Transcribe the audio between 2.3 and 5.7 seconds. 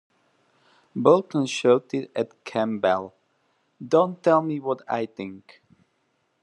Campbell: "Don't tell me what I think".